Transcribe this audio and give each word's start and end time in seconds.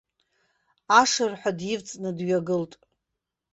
Ашырҳәа 0.99 1.51
дивҵны 1.57 2.09
дҩагылт. 2.17 2.73